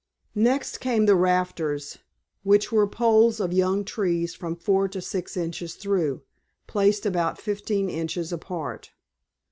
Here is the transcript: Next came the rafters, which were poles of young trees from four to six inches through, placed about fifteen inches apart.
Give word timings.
Next 0.33 0.79
came 0.79 1.05
the 1.05 1.13
rafters, 1.13 1.99
which 2.41 2.71
were 2.71 2.87
poles 2.87 3.39
of 3.39 3.53
young 3.53 3.85
trees 3.85 4.33
from 4.33 4.55
four 4.55 4.87
to 4.87 4.99
six 4.99 5.37
inches 5.37 5.75
through, 5.75 6.23
placed 6.65 7.05
about 7.05 7.37
fifteen 7.39 7.87
inches 7.87 8.33
apart. 8.33 8.93